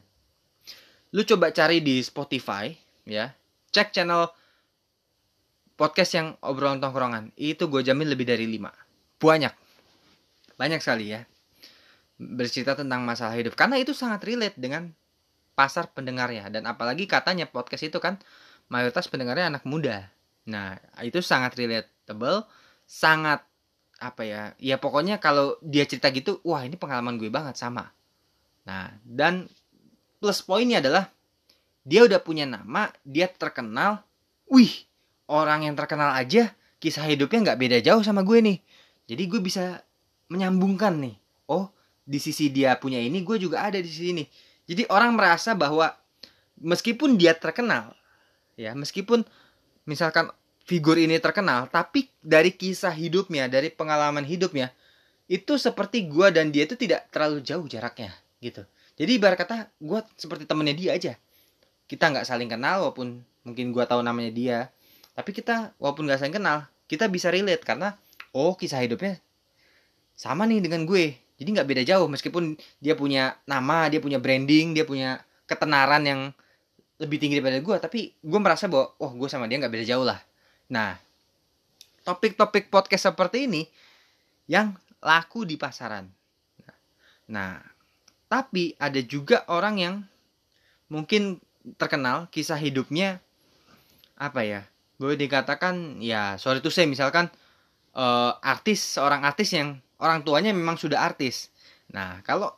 Lu 1.12 1.26
coba 1.26 1.50
cari 1.50 1.82
di 1.82 1.98
Spotify 2.06 2.70
ya, 3.10 3.34
cek 3.74 3.90
channel 3.90 4.30
podcast 5.76 6.12
yang 6.14 6.28
obrolan 6.46 6.78
tongkrongan. 6.78 7.34
Itu 7.34 7.66
gue 7.68 7.82
jamin 7.82 8.06
lebih 8.06 8.30
dari 8.30 8.46
lima. 8.46 8.70
Banyak. 9.18 9.54
Banyak 10.56 10.80
sekali 10.80 11.10
ya. 11.10 11.26
Bercerita 12.22 12.78
tentang 12.78 13.02
masalah 13.02 13.34
hidup. 13.34 13.58
Karena 13.58 13.82
itu 13.82 13.98
sangat 13.98 14.22
relate 14.22 14.56
dengan 14.62 14.94
pasar 15.58 15.90
pendengarnya. 15.92 16.48
Dan 16.54 16.70
apalagi 16.70 17.10
katanya 17.10 17.50
podcast 17.50 17.82
itu 17.82 17.98
kan 17.98 18.22
mayoritas 18.70 19.10
pendengarnya 19.10 19.58
anak 19.58 19.66
muda. 19.68 20.08
Nah, 20.48 20.80
itu 21.04 21.20
sangat 21.20 21.58
relate 21.60 21.91
tebel 22.06 22.44
sangat 22.86 23.46
apa 24.02 24.26
ya 24.26 24.42
ya 24.58 24.82
pokoknya 24.82 25.22
kalau 25.22 25.62
dia 25.62 25.86
cerita 25.86 26.10
gitu 26.10 26.42
wah 26.42 26.66
ini 26.66 26.74
pengalaman 26.74 27.22
gue 27.22 27.30
banget 27.30 27.54
sama. 27.56 27.94
Nah 28.66 28.90
dan 29.06 29.46
plus 30.18 30.42
poinnya 30.42 30.82
adalah 30.82 31.08
dia 31.86 32.02
udah 32.06 32.18
punya 32.22 32.50
nama 32.50 32.90
dia 33.06 33.30
terkenal 33.30 34.02
wih 34.50 34.90
orang 35.30 35.70
yang 35.70 35.78
terkenal 35.78 36.18
aja 36.18 36.50
kisah 36.82 37.06
hidupnya 37.06 37.54
nggak 37.54 37.60
beda 37.62 37.78
jauh 37.86 38.02
sama 38.02 38.26
gue 38.26 38.42
nih. 38.42 38.58
Jadi 39.06 39.24
gue 39.30 39.42
bisa 39.42 39.86
menyambungkan 40.34 40.98
nih 40.98 41.16
oh 41.46 41.70
di 42.02 42.18
sisi 42.18 42.50
dia 42.50 42.74
punya 42.82 42.98
ini 42.98 43.22
gue 43.22 43.38
juga 43.38 43.70
ada 43.70 43.78
di 43.78 43.86
sisi 43.86 44.18
ini. 44.18 44.26
Jadi 44.66 44.90
orang 44.90 45.14
merasa 45.14 45.54
bahwa 45.54 45.94
meskipun 46.58 47.22
dia 47.22 47.38
terkenal 47.38 47.94
ya 48.58 48.74
meskipun 48.74 49.26
misalkan 49.86 50.30
figur 50.72 50.96
ini 50.96 51.20
terkenal, 51.20 51.68
tapi 51.68 52.08
dari 52.24 52.56
kisah 52.56 52.96
hidupnya, 52.96 53.52
dari 53.52 53.68
pengalaman 53.68 54.24
hidupnya, 54.24 54.72
itu 55.28 55.60
seperti 55.60 56.08
gue 56.08 56.32
dan 56.32 56.48
dia 56.48 56.64
itu 56.64 56.80
tidak 56.80 57.12
terlalu 57.12 57.44
jauh 57.44 57.68
jaraknya, 57.68 58.16
gitu. 58.40 58.64
Jadi 58.96 59.20
ibarat 59.20 59.36
kata 59.36 59.68
gue 59.84 60.00
seperti 60.16 60.48
temennya 60.48 60.72
dia 60.72 60.92
aja. 60.96 61.14
Kita 61.92 62.08
nggak 62.08 62.24
saling 62.24 62.48
kenal, 62.48 62.88
walaupun 62.88 63.20
mungkin 63.44 63.76
gue 63.76 63.84
tahu 63.84 64.00
namanya 64.00 64.32
dia, 64.32 64.58
tapi 65.12 65.36
kita 65.36 65.76
walaupun 65.76 66.08
nggak 66.08 66.24
saling 66.24 66.36
kenal, 66.40 66.64
kita 66.88 67.12
bisa 67.12 67.28
relate 67.28 67.68
karena 67.68 68.00
oh 68.32 68.56
kisah 68.56 68.80
hidupnya 68.80 69.20
sama 70.16 70.48
nih 70.48 70.64
dengan 70.64 70.88
gue. 70.88 71.20
Jadi 71.36 71.50
nggak 71.52 71.68
beda 71.68 71.84
jauh, 71.84 72.08
meskipun 72.08 72.56
dia 72.80 72.96
punya 72.96 73.36
nama, 73.44 73.92
dia 73.92 74.00
punya 74.00 74.24
branding, 74.24 74.72
dia 74.72 74.88
punya 74.88 75.20
ketenaran 75.52 76.08
yang 76.08 76.22
lebih 76.96 77.20
tinggi 77.20 77.44
daripada 77.44 77.60
gue, 77.60 77.76
tapi 77.76 78.00
gue 78.24 78.40
merasa 78.40 78.72
bahwa 78.72 78.96
oh 79.04 79.12
gue 79.20 79.28
sama 79.28 79.52
dia 79.52 79.60
nggak 79.60 79.74
beda 79.76 79.84
jauh 79.84 80.08
lah 80.08 80.31
Nah, 80.72 80.96
topik-topik 82.08 82.72
podcast 82.72 83.12
seperti 83.12 83.46
ini 83.46 83.68
yang 84.48 84.72
laku 85.04 85.44
di 85.44 85.60
pasaran. 85.60 86.08
Nah, 87.28 87.60
tapi 88.32 88.80
ada 88.80 89.04
juga 89.04 89.44
orang 89.52 89.76
yang 89.76 89.96
mungkin 90.88 91.44
terkenal 91.76 92.32
kisah 92.32 92.56
hidupnya 92.56 93.20
apa 94.16 94.48
ya? 94.48 94.62
Boleh 94.96 95.20
dikatakan 95.20 96.00
ya 96.00 96.40
sorry 96.40 96.64
tuh 96.64 96.72
saya 96.72 96.88
misalkan 96.88 97.28
uh, 97.92 98.40
artis 98.40 98.96
seorang 98.96 99.28
artis 99.28 99.52
yang 99.52 99.76
orang 100.00 100.24
tuanya 100.24 100.56
memang 100.56 100.80
sudah 100.80 101.04
artis. 101.04 101.52
Nah, 101.92 102.24
kalau 102.24 102.56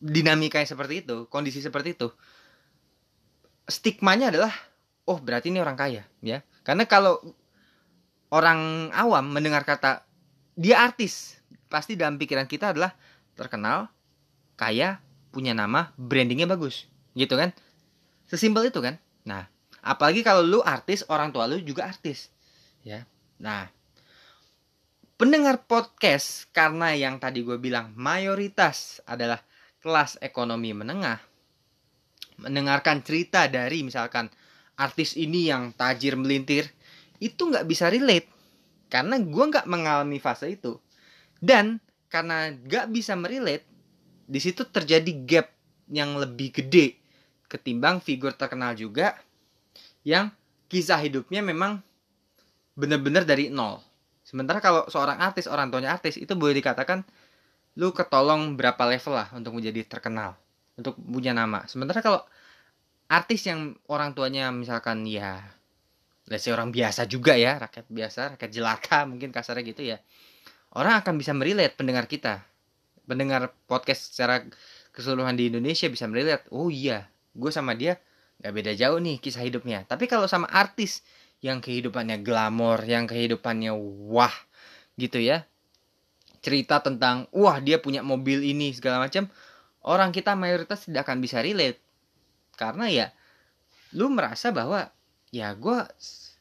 dinamikanya 0.00 0.64
seperti 0.64 1.04
itu, 1.04 1.28
kondisi 1.28 1.60
seperti 1.60 1.92
itu, 1.92 2.08
stigmanya 3.68 4.32
adalah 4.32 4.52
oh 5.04 5.18
berarti 5.20 5.52
ini 5.52 5.60
orang 5.60 5.76
kaya, 5.76 6.02
ya. 6.24 6.40
Karena 6.64 6.88
kalau 6.88 7.20
orang 8.32 8.90
awam 8.90 9.30
mendengar 9.30 9.62
kata 9.62 10.04
dia 10.56 10.80
artis, 10.80 11.38
pasti 11.68 11.98
dalam 11.98 12.16
pikiran 12.16 12.48
kita 12.48 12.72
adalah 12.72 12.94
terkenal, 13.34 13.90
kaya, 14.54 15.02
punya 15.34 15.52
nama, 15.52 15.90
brandingnya 15.98 16.46
bagus, 16.46 16.86
gitu 17.18 17.34
kan? 17.34 17.50
Sesimpel 18.30 18.70
itu 18.70 18.80
kan? 18.80 18.96
Nah, 19.26 19.50
apalagi 19.82 20.22
kalau 20.22 20.46
lu 20.46 20.60
artis, 20.62 21.02
orang 21.10 21.34
tua 21.34 21.50
lu 21.50 21.58
juga 21.60 21.90
artis, 21.90 22.30
ya. 22.86 23.02
Nah, 23.42 23.66
pendengar 25.18 25.66
podcast 25.66 26.48
karena 26.54 26.94
yang 26.94 27.18
tadi 27.18 27.42
gue 27.42 27.58
bilang 27.58 27.92
mayoritas 27.98 29.02
adalah 29.04 29.42
kelas 29.82 30.16
ekonomi 30.22 30.70
menengah, 30.72 31.18
mendengarkan 32.40 33.02
cerita 33.04 33.46
dari 33.50 33.82
misalkan 33.84 34.30
artis 34.74 35.14
ini 35.14 35.48
yang 35.50 35.70
tajir 35.74 36.18
melintir 36.18 36.70
itu 37.22 37.46
nggak 37.46 37.66
bisa 37.66 37.88
relate 37.88 38.28
karena 38.90 39.18
gue 39.18 39.44
nggak 39.50 39.66
mengalami 39.66 40.18
fase 40.18 40.54
itu 40.54 40.78
dan 41.38 41.78
karena 42.10 42.54
nggak 42.54 42.90
bisa 42.94 43.14
merelate 43.18 43.66
di 44.24 44.40
situ 44.40 44.64
terjadi 44.66 45.12
gap 45.26 45.46
yang 45.90 46.16
lebih 46.16 46.54
gede 46.54 46.98
ketimbang 47.48 48.02
figur 48.02 48.34
terkenal 48.34 48.74
juga 48.74 49.14
yang 50.02 50.34
kisah 50.68 50.98
hidupnya 51.00 51.40
memang 51.40 51.80
benar-benar 52.74 53.22
dari 53.22 53.48
nol. 53.48 53.78
Sementara 54.26 54.58
kalau 54.58 54.88
seorang 54.90 55.20
artis, 55.20 55.46
orang 55.46 55.70
tuanya 55.70 55.94
artis 55.94 56.18
itu 56.18 56.34
boleh 56.34 56.58
dikatakan 56.58 57.06
lu 57.78 57.90
ketolong 57.94 58.58
berapa 58.58 58.82
level 58.86 59.14
lah 59.14 59.28
untuk 59.34 59.54
menjadi 59.54 59.86
terkenal, 59.86 60.34
untuk 60.74 60.98
punya 60.98 61.30
nama. 61.30 61.62
Sementara 61.70 62.02
kalau 62.02 62.22
artis 63.08 63.46
yang 63.46 63.76
orang 63.88 64.16
tuanya 64.16 64.48
misalkan 64.50 65.04
ya 65.04 65.54
let's 66.28 66.48
orang 66.48 66.72
biasa 66.72 67.04
juga 67.04 67.36
ya, 67.36 67.60
rakyat 67.60 67.86
biasa, 67.88 68.20
rakyat 68.36 68.50
jelata 68.50 68.98
mungkin 69.04 69.28
kasarnya 69.28 69.64
gitu 69.64 69.82
ya. 69.84 70.00
Orang 70.74 70.96
akan 71.04 71.20
bisa 71.20 71.36
merilet 71.36 71.76
pendengar 71.76 72.08
kita. 72.08 72.42
Pendengar 73.04 73.52
podcast 73.68 74.12
secara 74.12 74.40
keseluruhan 74.96 75.36
di 75.36 75.52
Indonesia 75.52 75.86
bisa 75.92 76.08
merilet, 76.08 76.40
oh 76.48 76.72
iya, 76.72 77.12
gue 77.36 77.52
sama 77.52 77.76
dia 77.76 78.00
gak 78.40 78.52
beda 78.56 78.72
jauh 78.74 78.98
nih 78.98 79.20
kisah 79.20 79.44
hidupnya. 79.44 79.84
Tapi 79.84 80.08
kalau 80.08 80.24
sama 80.24 80.48
artis 80.48 81.04
yang 81.44 81.60
kehidupannya 81.60 82.24
glamor, 82.24 82.80
yang 82.88 83.04
kehidupannya 83.04 83.76
wah 84.08 84.32
gitu 84.96 85.20
ya. 85.20 85.44
Cerita 86.40 86.80
tentang 86.80 87.28
wah 87.36 87.60
dia 87.60 87.76
punya 87.80 88.00
mobil 88.00 88.40
ini 88.40 88.72
segala 88.72 89.00
macam, 89.04 89.28
orang 89.84 90.12
kita 90.12 90.32
mayoritas 90.32 90.88
tidak 90.88 91.04
akan 91.04 91.20
bisa 91.20 91.44
relate. 91.44 91.83
Karena 92.54 92.88
ya 92.90 93.06
lu 93.94 94.10
merasa 94.10 94.50
bahwa 94.50 94.90
ya 95.30 95.54
gue 95.54 95.78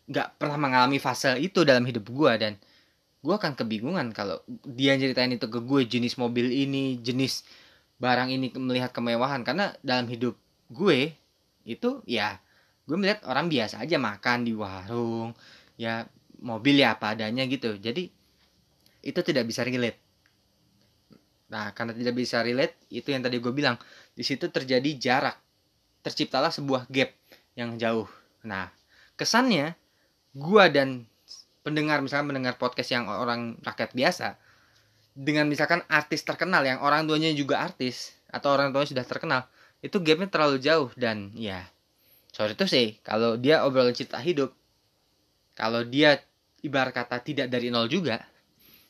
nggak 0.10 0.28
pernah 0.42 0.58
mengalami 0.60 0.98
fase 1.00 1.38
itu 1.40 1.64
dalam 1.64 1.86
hidup 1.88 2.10
gue 2.12 2.32
dan 2.36 2.54
gue 3.24 3.34
akan 3.34 3.56
kebingungan 3.56 4.12
kalau 4.12 4.44
dia 4.68 5.00
ceritain 5.00 5.32
itu 5.32 5.48
ke 5.48 5.60
gue 5.64 5.82
jenis 5.88 6.20
mobil 6.20 6.52
ini 6.52 7.00
jenis 7.00 7.48
barang 8.02 8.30
ini 8.30 8.52
melihat 8.60 8.92
kemewahan. 8.92 9.48
Karena 9.48 9.72
dalam 9.80 10.12
hidup 10.12 10.36
gue 10.68 11.16
itu 11.64 12.04
ya 12.04 12.38
gue 12.84 12.98
melihat 13.00 13.24
orang 13.24 13.48
biasa 13.48 13.80
aja 13.80 13.96
makan 13.96 14.44
di 14.44 14.52
warung 14.52 15.32
ya 15.80 16.04
mobil 16.44 16.84
ya 16.84 17.00
apa 17.00 17.16
adanya 17.16 17.48
gitu. 17.48 17.80
Jadi 17.80 18.12
itu 19.04 19.20
tidak 19.24 19.48
bisa 19.48 19.64
relate. 19.64 20.00
Nah 21.48 21.72
karena 21.72 21.96
tidak 21.96 22.16
bisa 22.20 22.44
relate 22.44 22.76
itu 22.92 23.08
yang 23.08 23.24
tadi 23.24 23.40
gue 23.40 23.54
bilang 23.56 23.80
di 24.12 24.24
situ 24.28 24.52
terjadi 24.52 24.90
jarak 25.00 25.38
terciptalah 26.04 26.52
sebuah 26.52 26.86
gap 26.92 27.10
yang 27.56 27.80
jauh. 27.80 28.06
Nah 28.44 28.70
kesannya 29.16 29.74
gue 30.36 30.64
dan 30.70 31.08
pendengar 31.64 32.04
misalnya 32.04 32.36
mendengar 32.36 32.60
podcast 32.60 32.92
yang 32.92 33.08
orang 33.08 33.56
rakyat 33.64 33.96
biasa 33.96 34.36
dengan 35.16 35.48
misalkan 35.48 35.86
artis 35.88 36.26
terkenal 36.28 36.66
yang 36.68 36.84
orang 36.84 37.08
tuanya 37.08 37.32
juga 37.32 37.64
artis 37.64 38.18
atau 38.34 38.52
orang 38.52 38.76
tuanya 38.76 38.90
sudah 38.92 39.06
terkenal 39.08 39.42
itu 39.80 39.98
gapnya 40.04 40.28
terlalu 40.28 40.60
jauh. 40.60 40.92
Dan 41.00 41.32
ya 41.40 41.64
sorry 42.36 42.54
tuh 42.60 42.68
sih 42.68 43.00
kalau 43.06 43.40
dia 43.40 43.64
obrolan 43.64 43.96
cerita 43.96 44.20
hidup 44.20 44.52
kalau 45.56 45.86
dia 45.88 46.20
ibarat 46.66 46.92
kata 46.92 47.22
tidak 47.22 47.48
dari 47.48 47.70
nol 47.70 47.86
juga 47.88 48.20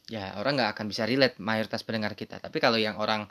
ya 0.08 0.40
orang 0.40 0.56
nggak 0.60 0.72
akan 0.76 0.86
bisa 0.90 1.04
relate 1.06 1.38
mayoritas 1.38 1.86
pendengar 1.86 2.18
kita. 2.18 2.42
Tapi 2.42 2.58
kalau 2.58 2.82
yang 2.82 2.98
orang 2.98 3.30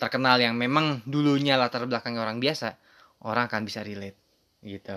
terkenal 0.00 0.40
yang 0.40 0.56
memang 0.56 1.04
dulunya 1.04 1.60
latar 1.60 1.84
belakangnya 1.84 2.24
orang 2.24 2.40
biasa 2.40 2.76
orang 3.24 3.48
akan 3.48 3.62
bisa 3.68 3.84
relate 3.84 4.16
gitu. 4.64 4.96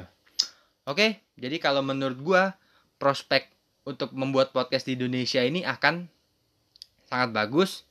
Oke 0.88 1.24
jadi 1.40 1.58
kalau 1.60 1.84
menurut 1.84 2.20
gua 2.20 2.44
prospek 3.00 3.52
untuk 3.84 4.16
membuat 4.16 4.56
podcast 4.56 4.88
di 4.88 4.96
Indonesia 4.96 5.44
ini 5.44 5.68
akan 5.68 6.08
sangat 7.08 7.30
bagus. 7.36 7.84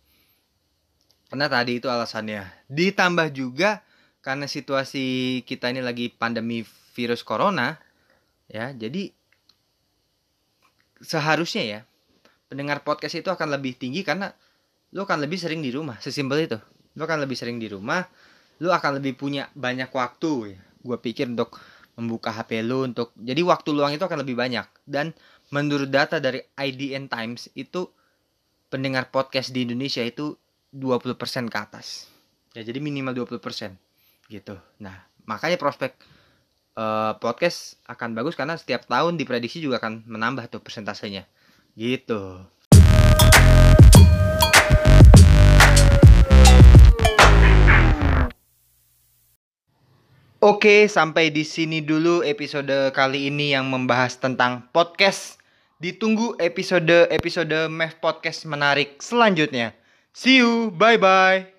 Karena 1.28 1.48
tadi 1.48 1.80
itu 1.80 1.88
alasannya. 1.88 2.44
Ditambah 2.68 3.32
juga 3.32 3.80
karena 4.20 4.44
situasi 4.44 5.40
kita 5.48 5.72
ini 5.72 5.80
lagi 5.80 6.12
pandemi 6.12 6.62
virus 6.92 7.24
corona 7.24 7.74
ya 8.46 8.70
jadi 8.70 9.10
seharusnya 11.02 11.64
ya 11.64 11.80
pendengar 12.46 12.84
podcast 12.84 13.18
itu 13.18 13.32
akan 13.32 13.48
lebih 13.48 13.74
tinggi 13.80 14.04
karena 14.06 14.30
lo 14.92 15.08
akan 15.08 15.24
lebih 15.24 15.40
sering 15.40 15.64
di 15.64 15.72
rumah. 15.72 15.96
Sesimpel 15.98 16.46
itu. 16.46 16.58
Lo 17.00 17.08
akan 17.08 17.24
lebih 17.24 17.34
sering 17.34 17.56
di 17.56 17.66
rumah 17.72 18.04
lo 18.62 18.70
akan 18.70 19.02
lebih 19.02 19.18
punya 19.18 19.50
banyak 19.58 19.90
waktu 19.90 20.56
ya 20.56 20.60
gue 20.82 20.98
pikir 20.98 21.26
untuk 21.30 21.58
membuka 21.98 22.30
HP 22.30 22.62
lo 22.62 22.86
untuk 22.86 23.10
jadi 23.18 23.42
waktu 23.42 23.74
luang 23.74 23.92
itu 23.94 24.02
akan 24.06 24.22
lebih 24.22 24.38
banyak 24.38 24.64
dan 24.86 25.10
menurut 25.50 25.90
data 25.90 26.22
dari 26.22 26.40
IDN 26.56 27.10
Times 27.10 27.50
itu 27.58 27.90
pendengar 28.72 29.10
podcast 29.10 29.52
di 29.52 29.66
Indonesia 29.66 30.00
itu 30.00 30.38
20% 30.72 31.18
ke 31.50 31.58
atas 31.58 32.08
ya 32.56 32.64
jadi 32.64 32.78
minimal 32.80 33.26
20% 33.26 33.92
gitu. 34.32 34.56
Nah, 34.80 34.96
makanya 35.28 35.60
prospek 35.60 35.92
uh, 36.80 37.20
podcast 37.20 37.76
akan 37.84 38.16
bagus 38.16 38.32
karena 38.32 38.56
setiap 38.56 38.88
tahun 38.88 39.20
diprediksi 39.20 39.60
juga 39.60 39.76
akan 39.76 40.08
menambah 40.08 40.48
tuh 40.48 40.64
persentasenya. 40.64 41.28
Gitu. 41.76 42.40
Oke, 50.42 50.90
sampai 50.90 51.30
di 51.30 51.46
sini 51.46 51.86
dulu 51.86 52.26
episode 52.26 52.90
kali 52.90 53.30
ini 53.30 53.54
yang 53.54 53.70
membahas 53.70 54.18
tentang 54.18 54.66
podcast. 54.74 55.38
Ditunggu 55.78 56.34
episode-episode 56.42 57.70
Mev 57.70 58.02
Podcast 58.02 58.50
menarik 58.50 58.98
selanjutnya. 58.98 59.70
See 60.10 60.42
you, 60.42 60.74
bye-bye. 60.74 61.51